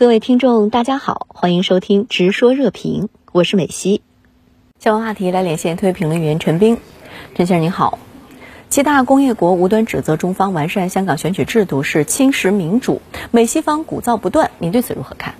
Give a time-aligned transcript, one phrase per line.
[0.00, 4.00] 各位听众，大家好，欢迎收听《直说热评》，我是美西。
[4.78, 6.78] 相关话题来连线特约评论员陈斌，
[7.34, 7.98] 陈先生您好。
[8.70, 15.34] 七大工业国无端指责中方完善香港选举制度是侵蚀民主，美西方鼓噪不断，您对此如何看？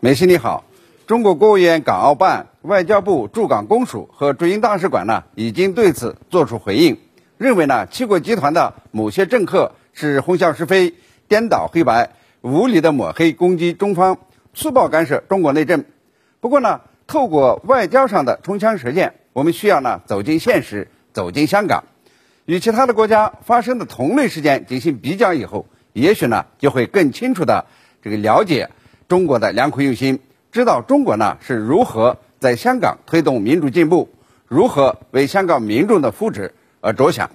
[0.00, 0.64] 美西你好，
[1.06, 6.98] 中国国务院港澳办、外交部驻港公署和驻英大使馆呢，已经对此作出回应，
[7.38, 10.92] 认为呢，七国集团的某些政客是混淆是非、
[11.28, 12.10] 颠倒黑白。
[12.42, 14.18] 无理的抹黑攻击中方，
[14.52, 15.84] 粗暴干涉中国内政。
[16.40, 21.84] 不过呢，透过外交上的冲枪实践，我们需要呢走进现实，走进香港，
[22.44, 27.66] 与其他的国家发生的同类事件进行比较以后，也许呢就会更清楚的
[28.02, 28.70] 这个了解
[29.06, 30.18] 中国的良苦用心，
[30.50, 34.08] 知道中国呢是如何在香港推动民主进步，
[34.48, 36.50] 如何为香港民众的福祉
[36.80, 37.30] 而着想。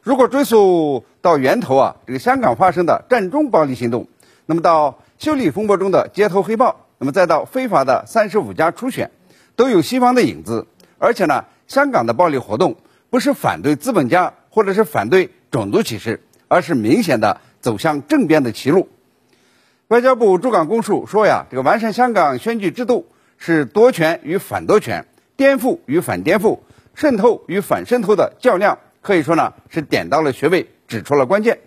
[0.00, 4.08] 如果追溯到源头啊，这个香港发生的战中暴力行动。
[4.50, 9.12] 那么到修理风波中的街头黑暴，那么再到非法的三十五家初选，
[9.54, 10.66] 都有西方的影子。
[10.98, 12.74] 而且呢，香港的暴力活动
[13.10, 18.88] 不是反对资本家或者是反对种族歧视，而是明显的走向政变的歧路。
[19.86, 23.06] 外交部驻港公署说呀，这个完善香港选举制度
[23.38, 26.58] 是夺权与反夺权、颠覆与反颠覆、
[26.96, 31.60] 渗透与反渗透的较量，可以说呢是点到了穴位，指出了关键。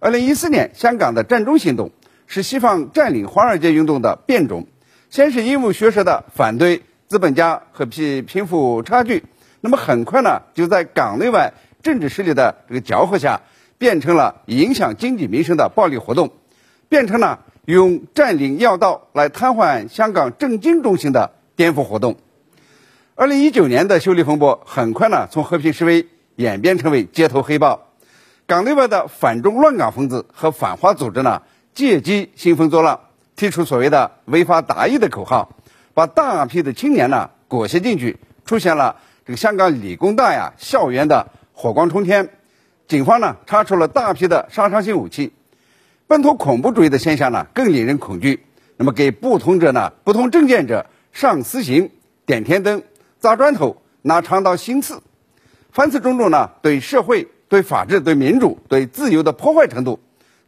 [0.00, 1.90] 二零一四年香港的战中行动。
[2.26, 4.66] 是西方占领华尔街运动的变种，
[5.10, 9.24] 先是鹦鹉学舌的反对资本家和贫贫富差距，
[9.60, 13.42] 那么很快呢，就在港内外政治势力的这个搅和下，
[13.78, 16.30] 变成了影响经济民生的暴力活动，
[16.88, 22.16] 变成了用占领要道来瘫痪香港政经中心的颠覆活动。
[23.14, 27.88] 二零一九年的修例风波很快呢，从和平示威演变成为街头黑暴，
[28.46, 31.42] 港内外的反中乱港分子和反华组织呢。
[31.74, 33.00] 借机兴风作浪，
[33.34, 35.56] 提出所谓的“违法达义”的口号，
[35.92, 42.30] 把大批的青年呢裹挟进去，出现了这个香港理工大呀校园的火光冲天。
[42.86, 45.32] 警方呢查出了大批的杀伤性武器，
[46.06, 48.46] 本土恐怖主义的现象呢更令人恐惧。
[48.76, 51.90] 那么给不同者呢不同政见者上私刑、
[52.24, 52.84] 点天灯、
[53.18, 55.02] 砸砖头、拿长刀行刺，
[55.72, 59.98] 凡此种种呢对社会、对法治、对民主、对自由的破坏程度。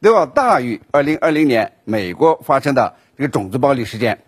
[0.01, 4.23] 都要大于2020年美国发生的这个种族暴力事件。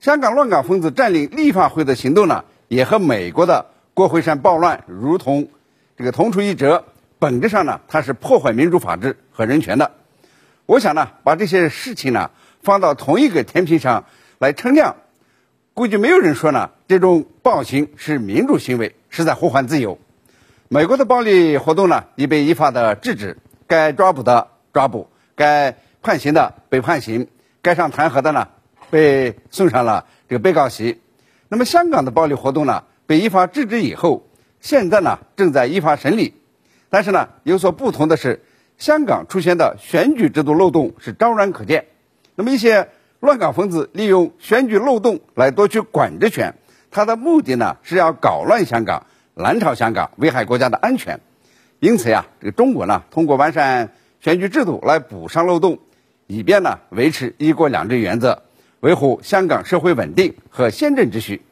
[0.00, 5.48] 香港乱港分子占领立法会的行动呢，也和美国的国会山暴乱如同
[5.96, 6.84] 这个同出一辙。
[7.18, 9.92] 本质上呢，它是破坏民主法治和人权的。
[10.66, 12.30] 我想呢，把这些事情呢
[12.60, 14.04] 放到同一个天平上
[14.38, 14.96] 来称量，
[15.72, 19.98] 估计没有人说呢这种暴行是民主行为，是在呼唤自由。
[20.68, 24.48] 美国的暴力活动呢，已被依法的制止，该抓捕的。
[24.76, 27.28] 抓捕该判刑的被判刑，
[27.62, 28.48] 该上弹劾的呢
[28.90, 31.00] 被送上了这个被告席。
[31.48, 34.28] 那么香港的暴力活动呢被依法制止以后，
[34.60, 36.34] 现在呢正在依法审理。
[36.90, 38.44] 但是呢有所不同的是，
[38.76, 41.86] 香港出现的选举制度漏洞是昭然可见。
[42.34, 46.54] 那么一些乱港分子利用选举漏洞来夺取管制权，
[46.90, 51.20] 他的目的呢是要搞乱香港、南朝香港，危害国家的安全。
[51.80, 53.88] 因此呀，这个中国呢通过完善。
[54.20, 55.78] 选举制度来补上漏洞，
[56.26, 58.42] 以便呢维持一国两制原则，
[58.80, 61.42] 维护香港社会稳定和宪政秩序。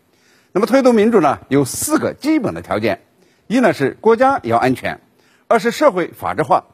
[0.52, 3.00] 那么推动民主呢有四个基本的条件：
[3.46, 4.98] 一呢是国家要安全；
[5.46, 6.64] 二是社会法治化；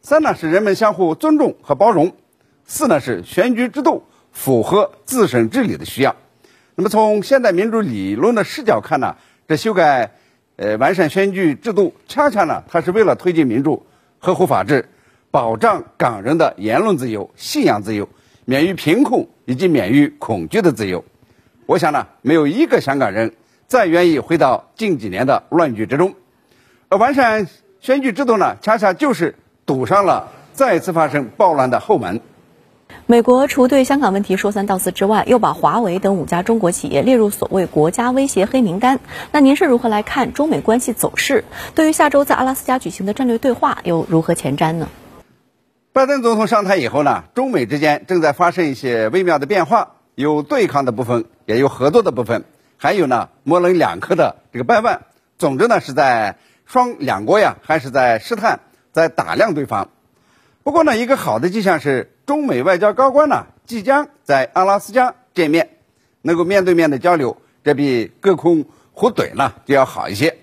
[0.00, 2.10] 三呢是人们相互尊重和包容；
[2.64, 6.16] 四呢是选举制度符合自身治理的需要。
[6.74, 9.16] 那么从现代民主理论的视角看呢，
[9.48, 10.12] 这修改
[10.56, 13.84] 呃完善选举制度，恰恰呢它是为了推进民主、
[14.20, 14.88] 呵护法治。
[15.30, 18.08] 保障港人的言论自由、信仰自由，
[18.44, 21.04] 免于贫困以及免于恐惧的自由。
[21.66, 23.34] 我想呢，没有一个香港人
[23.68, 26.14] 再愿意回到近几年的乱局之中。
[26.88, 27.46] 而完善
[27.80, 29.36] 选举制度呢，恰恰就是
[29.66, 32.20] 堵上了再次发生暴乱的后门。
[33.06, 38.98] 美国除对香港问题说三道四之外，又把华为等五家中国企业列入所谓国家威胁黑名单。
[39.30, 41.44] 那您是如何来看中美关系走势？
[41.76, 44.88] 对于下周在阿拉斯加举行的战略对话，又如何前瞻呢？
[45.92, 52.44] 拜登总统上台以后呢，中美之间正在发生一些微妙的变化，有对抗的部分，也有合作的部分，
[52.76, 55.02] 还有呢模棱两可的这个掰腕。
[55.36, 58.60] 总之呢，是在双两国呀，还是在试探，
[58.92, 59.88] 在打量对方。
[60.62, 65.70] 不过呢，一个好的迹象是，中美外交高官呢即将在阿拉斯加见面，
[66.22, 70.36] 能够面对面的交流，这比隔空互怼呢就要好一些。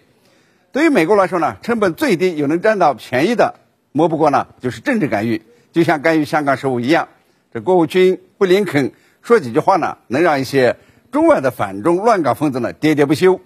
[0.74, 3.56] 对于美国来说呢，成本最低又能占到便宜的。
[3.92, 5.42] 莫不过呢，就是政治干预，
[5.72, 7.08] 就像干预香港事务一样。
[7.54, 8.92] 这国务卿布林肯
[9.22, 10.78] 说几句话呢，能让一些
[11.12, 13.40] 中外的反中乱港分子呢喋喋不休，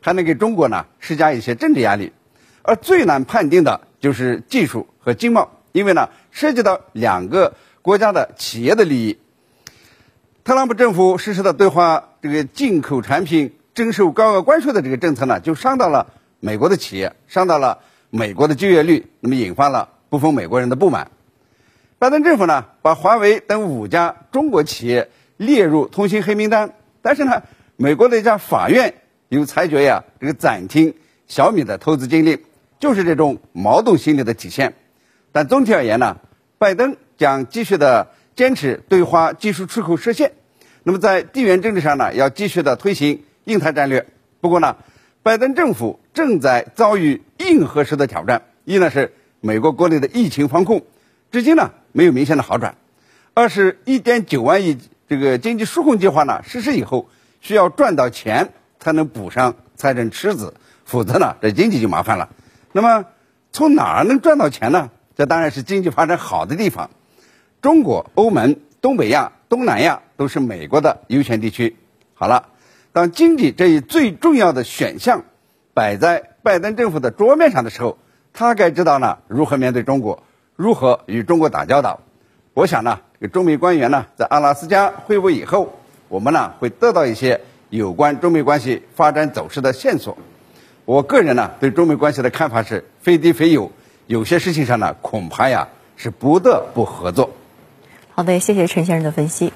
[0.00, 2.12] 还能给中国呢施加一些政治压力。
[2.62, 9.18] 而最难判定的就是技术和经贸，因为呢涉及到两个国家的企业的利益。
[10.44, 17.78] 特朗普政府实施的对华这个进口产品征收高额关税的这个政策呢，就伤到了美国的企业，伤到了
[18.10, 21.10] 美国的就业率，那么引发了部分美国人的不满。
[21.98, 27.42] 拜登政府呢，把华为等五家中国企业列入通信黑名单，但是呢，
[27.76, 28.94] 美国的一家法院
[29.28, 30.94] 有裁决呀，这个暂停
[31.26, 32.40] 小米的投资禁令，
[32.78, 34.74] 就是这种矛盾心理的体现。
[35.32, 36.18] 但总体而言呢，
[36.58, 40.32] 拜登将继续的坚持对华技术出口设限，
[40.82, 44.06] 那么在地缘政治上呢，要继续的推行印太战略。
[44.42, 44.76] 不过呢，
[45.22, 50.82] 拜登政府正在遭遇硬核式的挑战，一呢是美国国内的疫情防控，
[51.30, 51.70] 至今呢。
[51.92, 52.76] 没有明显的好转。
[53.32, 54.76] 二是1.9万亿
[55.08, 57.08] 这个经济纾困计划呢实施以后，
[57.40, 60.52] 需要赚到钱才能补上财政赤字，
[60.84, 62.28] 否则呢这经济就麻烦了。
[62.72, 63.06] 那么
[63.52, 64.90] 从哪儿能赚到钱呢？
[65.16, 66.90] 这当然是经济发展好的地方。
[67.62, 71.76] 中国、欧盟、东北亚、东南亚都是美国的优先地区。
[72.12, 72.50] 好了，
[72.92, 75.24] 当经济这一最重要的选项
[75.72, 77.98] 摆在拜登政府的桌面上的时候，
[78.32, 80.22] 他该知道呢如何面对中国。
[80.54, 81.98] 如何与中国打交道？
[82.54, 85.76] 我想呢，这个中美官员呢在阿拉斯加会晤以后，
[86.08, 90.16] 我们呢会得到一些有关中美关系发展走势的线索。
[90.84, 93.72] 我个人呢对中美关系的看法是非敌非友，
[94.06, 95.66] 有些事情上呢恐怕呀
[95.96, 97.30] 是不得不合作。
[98.14, 99.52] 好的，谢谢陈先生的分析。